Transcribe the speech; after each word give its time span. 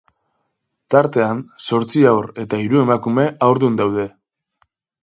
Tartean, 0.95 1.43
zortzi 1.67 2.03
haur 2.13 2.27
eta 2.45 2.63
hiru 2.65 2.83
emakume 2.89 3.31
haurdun 3.51 3.79
daude. 3.83 4.13